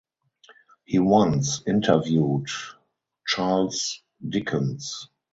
He 0.83 0.97
once 0.97 1.61
interviewed 1.67 2.47
Charles 3.27 4.01
Dickens. 4.27 5.09